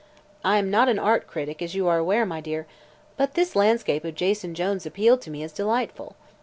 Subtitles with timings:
[0.43, 2.65] I am not an art critic, as you are aware, my dear,
[3.17, 6.15] but this landscape of Jason Jones appealed to me as delightful.